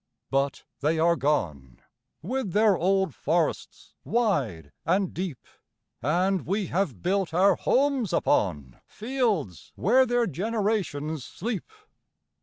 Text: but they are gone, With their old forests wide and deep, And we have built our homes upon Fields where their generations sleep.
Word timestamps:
but 0.31 0.63
they 0.79 0.97
are 0.97 1.15
gone, 1.15 1.79
With 2.23 2.53
their 2.53 2.75
old 2.75 3.13
forests 3.13 3.93
wide 4.03 4.71
and 4.83 5.13
deep, 5.13 5.45
And 6.01 6.43
we 6.43 6.65
have 6.65 7.03
built 7.03 7.35
our 7.35 7.53
homes 7.55 8.11
upon 8.11 8.81
Fields 8.87 9.71
where 9.75 10.07
their 10.07 10.25
generations 10.25 11.23
sleep. 11.23 11.69